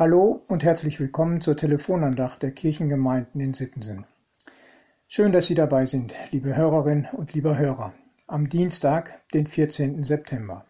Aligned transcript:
Hallo 0.00 0.42
und 0.48 0.64
herzlich 0.64 0.98
willkommen 0.98 1.42
zur 1.42 1.58
Telefonandacht 1.58 2.42
der 2.42 2.52
Kirchengemeinden 2.52 3.38
in 3.38 3.52
Sittensen. 3.52 4.06
Schön, 5.08 5.30
dass 5.30 5.44
Sie 5.44 5.54
dabei 5.54 5.84
sind, 5.84 6.14
liebe 6.30 6.56
Hörerinnen 6.56 7.08
und 7.12 7.34
lieber 7.34 7.58
Hörer, 7.58 7.92
am 8.26 8.48
Dienstag, 8.48 9.20
den 9.34 9.46
14. 9.46 10.02
September. 10.02 10.64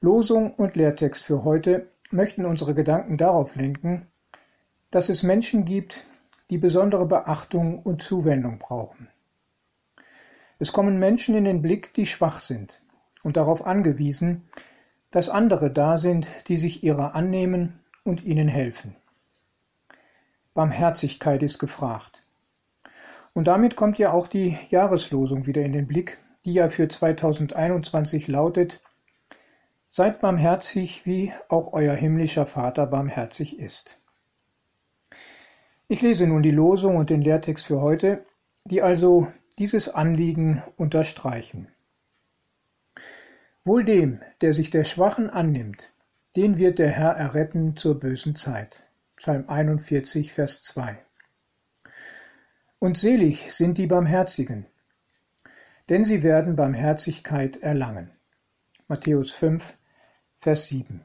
Losung 0.00 0.54
und 0.54 0.76
Lehrtext 0.76 1.22
für 1.22 1.44
heute 1.44 1.90
möchten 2.10 2.46
unsere 2.46 2.72
Gedanken 2.72 3.18
darauf 3.18 3.54
lenken, 3.54 4.06
dass 4.90 5.10
es 5.10 5.22
Menschen 5.22 5.66
gibt, 5.66 6.04
die 6.48 6.56
besondere 6.56 7.04
Beachtung 7.04 7.82
und 7.82 8.00
Zuwendung 8.00 8.58
brauchen. 8.58 9.08
Es 10.58 10.72
kommen 10.72 10.98
Menschen 10.98 11.34
in 11.34 11.44
den 11.44 11.60
Blick, 11.60 11.92
die 11.92 12.06
schwach 12.06 12.40
sind 12.40 12.80
und 13.22 13.36
darauf 13.36 13.66
angewiesen, 13.66 14.44
dass 15.10 15.28
andere 15.28 15.70
da 15.70 15.96
sind, 15.96 16.48
die 16.48 16.56
sich 16.56 16.82
ihrer 16.82 17.14
annehmen 17.14 17.80
und 18.04 18.24
ihnen 18.24 18.48
helfen. 18.48 18.96
Barmherzigkeit 20.54 21.42
ist 21.42 21.58
gefragt. 21.58 22.22
Und 23.32 23.46
damit 23.46 23.76
kommt 23.76 23.98
ja 23.98 24.12
auch 24.12 24.26
die 24.26 24.58
Jahreslosung 24.70 25.46
wieder 25.46 25.62
in 25.62 25.72
den 25.72 25.86
Blick, 25.86 26.18
die 26.44 26.54
ja 26.54 26.68
für 26.68 26.88
2021 26.88 28.28
lautet, 28.28 28.82
Seid 29.90 30.20
barmherzig, 30.20 31.06
wie 31.06 31.32
auch 31.48 31.72
euer 31.72 31.94
himmlischer 31.94 32.44
Vater 32.44 32.86
barmherzig 32.86 33.58
ist. 33.58 33.98
Ich 35.88 36.02
lese 36.02 36.26
nun 36.26 36.42
die 36.42 36.50
Losung 36.50 36.96
und 36.96 37.08
den 37.08 37.22
Lehrtext 37.22 37.64
für 37.64 37.80
heute, 37.80 38.26
die 38.64 38.82
also 38.82 39.28
dieses 39.58 39.88
Anliegen 39.88 40.62
unterstreichen. 40.76 41.68
Wohl 43.68 43.84
dem, 43.84 44.20
der 44.40 44.54
sich 44.54 44.70
der 44.70 44.84
Schwachen 44.84 45.28
annimmt, 45.28 45.92
den 46.36 46.56
wird 46.56 46.78
der 46.78 46.88
Herr 46.88 47.10
erretten 47.10 47.76
zur 47.76 48.00
bösen 48.00 48.34
Zeit. 48.34 48.82
Psalm 49.16 49.44
41, 49.46 50.32
Vers 50.32 50.62
2. 50.62 50.96
Und 52.78 52.96
selig 52.96 53.52
sind 53.52 53.76
die 53.76 53.86
Barmherzigen, 53.86 54.64
denn 55.90 56.02
sie 56.02 56.22
werden 56.22 56.56
Barmherzigkeit 56.56 57.58
erlangen. 57.58 58.10
Matthäus 58.86 59.32
5, 59.32 59.76
Vers 60.38 60.68
7. 60.68 61.04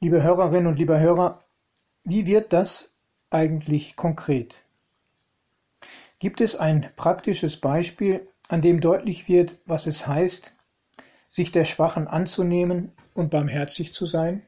Liebe 0.00 0.22
Hörerinnen 0.22 0.68
und 0.68 0.78
lieber 0.78 0.98
Hörer, 0.98 1.44
wie 2.04 2.24
wird 2.24 2.54
das 2.54 2.90
eigentlich 3.28 3.94
konkret? 3.94 4.64
Gibt 6.18 6.40
es 6.40 6.56
ein 6.56 6.90
praktisches 6.96 7.58
Beispiel, 7.58 8.26
an 8.48 8.62
dem 8.62 8.80
deutlich 8.80 9.28
wird, 9.28 9.60
was 9.66 9.86
es 9.86 10.06
heißt, 10.06 10.56
sich 11.32 11.50
der 11.50 11.64
Schwachen 11.64 12.06
anzunehmen 12.06 12.92
und 13.14 13.30
barmherzig 13.30 13.94
zu 13.94 14.04
sein? 14.04 14.42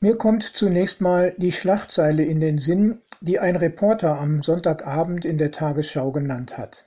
Mir 0.00 0.18
kommt 0.18 0.42
zunächst 0.42 1.00
mal 1.00 1.32
die 1.38 1.52
Schlagzeile 1.52 2.24
in 2.24 2.40
den 2.40 2.58
Sinn, 2.58 3.00
die 3.20 3.38
ein 3.38 3.54
Reporter 3.54 4.18
am 4.18 4.42
Sonntagabend 4.42 5.24
in 5.24 5.38
der 5.38 5.52
Tagesschau 5.52 6.10
genannt 6.10 6.58
hat. 6.58 6.86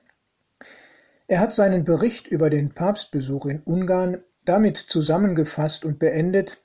Er 1.28 1.40
hat 1.40 1.54
seinen 1.54 1.86
Bericht 1.86 2.28
über 2.28 2.50
den 2.50 2.74
Papstbesuch 2.74 3.46
in 3.46 3.62
Ungarn 3.62 4.22
damit 4.44 4.76
zusammengefasst 4.76 5.86
und 5.86 5.98
beendet, 5.98 6.62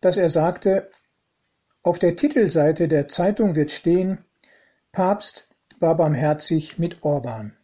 dass 0.00 0.16
er 0.16 0.28
sagte, 0.28 0.90
auf 1.84 2.00
der 2.00 2.16
Titelseite 2.16 2.88
der 2.88 3.06
Zeitung 3.06 3.54
wird 3.54 3.70
stehen, 3.70 4.18
Papst 4.90 5.48
war 5.78 5.96
barmherzig 5.96 6.78
mit 6.78 7.04
Orban. 7.04 7.56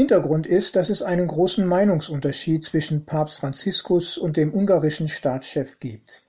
Hintergrund 0.00 0.46
ist, 0.46 0.76
dass 0.76 0.88
es 0.88 1.02
einen 1.02 1.26
großen 1.26 1.66
Meinungsunterschied 1.66 2.64
zwischen 2.64 3.04
Papst 3.04 3.40
Franziskus 3.40 4.16
und 4.16 4.38
dem 4.38 4.54
ungarischen 4.54 5.08
Staatschef 5.08 5.78
gibt. 5.78 6.22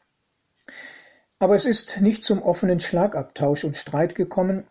Aber 1.39 1.55
es 1.55 1.66
ist 1.66 2.02
nicht 2.02 2.25
zum 2.25 2.42
offenen 2.42 2.81
Schlagabtausch 2.81 3.64
und 3.64 3.77
Streit 3.77 4.14
gekommen, 4.14 4.67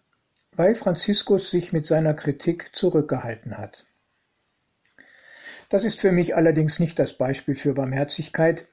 weil 0.53 0.75
Franziskus 0.75 1.51
sich 1.51 1.73
mit 1.73 1.87
seiner 1.87 2.13
Kritik 2.13 2.77
zurückgehalten 2.77 3.57
hat. 3.57 3.87
Das 5.71 5.85
ist 5.85 5.99
für 5.99 6.13
mich 6.13 6.37
allerdings 6.37 6.79
nicht 6.79 6.99
das 6.99 7.15
Beispiel 7.15 7.55
für 7.55 7.73
Barmherzigkeit, 7.73 8.69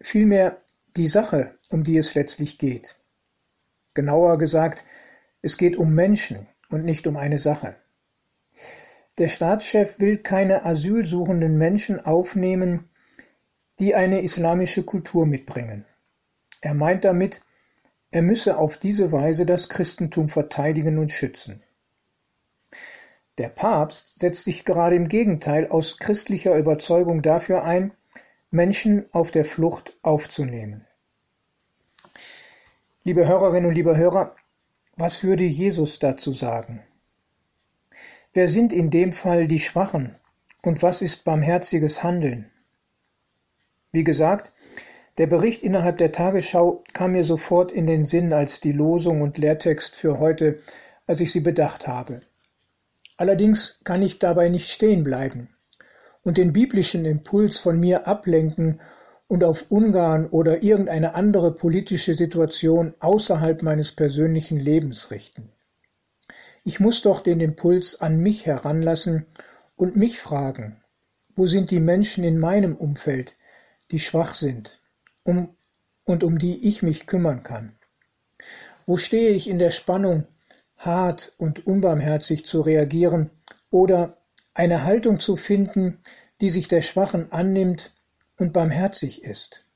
vielmehr 0.00 0.62
die 0.96 1.08
Sache, 1.08 1.58
um 1.68 1.82
die 1.82 1.98
es 1.98 2.14
letztlich 2.14 2.58
geht. 2.58 2.94
Genauer 3.94 4.38
gesagt, 4.38 4.84
es 5.42 5.56
geht 5.56 5.76
um 5.76 5.92
Menschen 5.92 6.46
und 6.68 6.84
nicht 6.84 7.08
um 7.08 7.16
eine 7.16 7.40
Sache. 7.40 7.74
Der 9.18 9.28
Staatschef 9.28 10.00
will 10.00 10.18
keine 10.18 10.64
asylsuchenden 10.64 11.56
Menschen 11.56 12.04
aufnehmen, 12.04 12.88
die 13.78 13.94
eine 13.94 14.22
islamische 14.22 14.84
Kultur 14.84 15.26
mitbringen. 15.26 15.84
Er 16.60 16.74
meint 16.74 17.04
damit, 17.04 17.40
er 18.10 18.22
müsse 18.22 18.58
auf 18.58 18.76
diese 18.76 19.12
Weise 19.12 19.46
das 19.46 19.68
Christentum 19.68 20.28
verteidigen 20.28 20.98
und 20.98 21.10
schützen. 21.10 21.62
Der 23.38 23.48
Papst 23.48 24.20
setzt 24.20 24.44
sich 24.44 24.64
gerade 24.64 24.96
im 24.96 25.08
Gegenteil 25.08 25.68
aus 25.68 25.98
christlicher 25.98 26.56
Überzeugung 26.56 27.22
dafür 27.22 27.64
ein, 27.64 27.92
Menschen 28.50 29.06
auf 29.12 29.30
der 29.30 29.44
Flucht 29.44 29.96
aufzunehmen. 30.02 30.86
Liebe 33.02 33.26
Hörerinnen 33.26 33.68
und 33.68 33.74
liebe 33.74 33.96
Hörer, 33.96 34.36
was 34.96 35.24
würde 35.24 35.44
Jesus 35.44 35.98
dazu 35.98 36.32
sagen? 36.32 36.84
Wer 38.36 38.48
sind 38.48 38.72
in 38.72 38.90
dem 38.90 39.12
Fall 39.12 39.46
die 39.46 39.60
Schwachen 39.60 40.16
und 40.60 40.82
was 40.82 41.02
ist 41.02 41.22
barmherziges 41.22 42.02
Handeln? 42.02 42.50
Wie 43.92 44.02
gesagt, 44.02 44.52
der 45.18 45.28
Bericht 45.28 45.62
innerhalb 45.62 45.98
der 45.98 46.10
Tagesschau 46.10 46.82
kam 46.92 47.12
mir 47.12 47.22
sofort 47.22 47.70
in 47.70 47.86
den 47.86 48.04
Sinn 48.04 48.32
als 48.32 48.58
die 48.58 48.72
Losung 48.72 49.22
und 49.22 49.38
Lehrtext 49.38 49.94
für 49.94 50.18
heute, 50.18 50.58
als 51.06 51.20
ich 51.20 51.30
sie 51.30 51.42
bedacht 51.42 51.86
habe. 51.86 52.22
Allerdings 53.16 53.80
kann 53.84 54.02
ich 54.02 54.18
dabei 54.18 54.48
nicht 54.48 54.68
stehen 54.68 55.04
bleiben 55.04 55.50
und 56.24 56.36
den 56.36 56.52
biblischen 56.52 57.04
Impuls 57.04 57.60
von 57.60 57.78
mir 57.78 58.08
ablenken 58.08 58.80
und 59.28 59.44
auf 59.44 59.66
Ungarn 59.68 60.26
oder 60.26 60.64
irgendeine 60.64 61.14
andere 61.14 61.54
politische 61.54 62.14
Situation 62.14 62.94
außerhalb 62.98 63.62
meines 63.62 63.92
persönlichen 63.92 64.56
Lebens 64.56 65.12
richten. 65.12 65.53
Ich 66.66 66.80
muss 66.80 67.02
doch 67.02 67.20
den 67.20 67.40
Impuls 67.40 68.00
an 68.00 68.16
mich 68.16 68.46
heranlassen 68.46 69.26
und 69.76 69.96
mich 69.96 70.18
fragen, 70.18 70.82
wo 71.36 71.46
sind 71.46 71.70
die 71.70 71.78
Menschen 71.78 72.24
in 72.24 72.38
meinem 72.38 72.74
Umfeld, 72.74 73.36
die 73.90 74.00
schwach 74.00 74.34
sind 74.34 74.80
um, 75.24 75.54
und 76.04 76.24
um 76.24 76.38
die 76.38 76.66
ich 76.66 76.82
mich 76.82 77.06
kümmern 77.06 77.42
kann? 77.42 77.76
Wo 78.86 78.96
stehe 78.96 79.30
ich 79.30 79.50
in 79.50 79.58
der 79.58 79.70
Spannung, 79.70 80.26
hart 80.78 81.34
und 81.36 81.66
unbarmherzig 81.66 82.46
zu 82.46 82.62
reagieren 82.62 83.30
oder 83.70 84.16
eine 84.54 84.84
Haltung 84.84 85.20
zu 85.20 85.36
finden, 85.36 85.98
die 86.40 86.48
sich 86.48 86.66
der 86.66 86.80
Schwachen 86.80 87.30
annimmt 87.30 87.92
und 88.38 88.54
barmherzig 88.54 89.22
ist? 89.22 89.66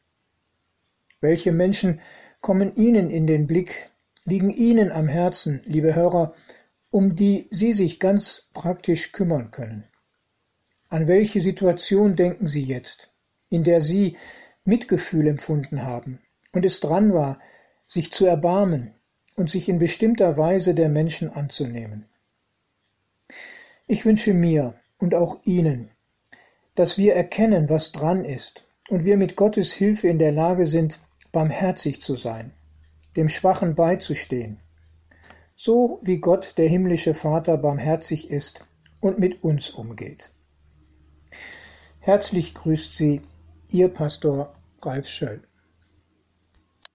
Welche 1.20 1.52
Menschen 1.52 2.00
kommen 2.40 2.74
Ihnen 2.76 3.10
in 3.10 3.26
den 3.26 3.46
Blick, 3.46 3.90
liegen 4.24 4.48
Ihnen 4.48 4.90
am 4.90 5.06
Herzen, 5.06 5.60
liebe 5.66 5.94
Hörer, 5.94 6.32
um 6.98 7.14
die 7.14 7.46
Sie 7.50 7.74
sich 7.74 8.00
ganz 8.00 8.48
praktisch 8.54 9.12
kümmern 9.12 9.52
können. 9.52 9.84
An 10.88 11.06
welche 11.06 11.40
Situation 11.40 12.16
denken 12.16 12.48
Sie 12.48 12.64
jetzt, 12.64 13.12
in 13.50 13.62
der 13.62 13.80
Sie 13.80 14.16
Mitgefühl 14.64 15.28
empfunden 15.28 15.84
haben 15.84 16.18
und 16.52 16.64
es 16.64 16.80
dran 16.80 17.14
war, 17.14 17.38
sich 17.86 18.10
zu 18.10 18.26
erbarmen 18.26 18.94
und 19.36 19.48
sich 19.48 19.68
in 19.68 19.78
bestimmter 19.78 20.36
Weise 20.36 20.74
der 20.74 20.88
Menschen 20.88 21.30
anzunehmen? 21.30 22.06
Ich 23.86 24.04
wünsche 24.04 24.34
mir 24.34 24.74
und 24.98 25.14
auch 25.14 25.38
Ihnen, 25.44 25.92
dass 26.74 26.98
wir 26.98 27.14
erkennen, 27.14 27.68
was 27.68 27.92
dran 27.92 28.24
ist 28.24 28.64
und 28.88 29.04
wir 29.04 29.16
mit 29.16 29.36
Gottes 29.36 29.72
Hilfe 29.72 30.08
in 30.08 30.18
der 30.18 30.32
Lage 30.32 30.66
sind, 30.66 30.98
barmherzig 31.30 32.02
zu 32.02 32.16
sein, 32.16 32.50
dem 33.14 33.28
Schwachen 33.28 33.76
beizustehen 33.76 34.58
so 35.58 35.98
wie 36.02 36.18
Gott, 36.18 36.54
der 36.56 36.68
himmlische 36.68 37.14
Vater, 37.14 37.58
barmherzig 37.58 38.30
ist 38.30 38.64
und 39.00 39.18
mit 39.18 39.42
uns 39.42 39.70
umgeht. 39.70 40.30
Herzlich 41.98 42.54
grüßt 42.54 42.96
Sie, 42.96 43.22
Ihr 43.68 43.88
Pastor 43.88 44.54
Ralf 44.80 45.08
Schöll. 45.08 45.47